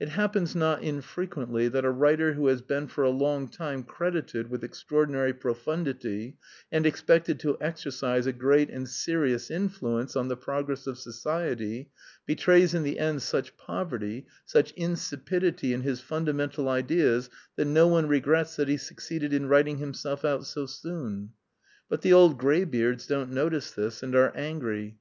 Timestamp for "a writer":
1.84-2.32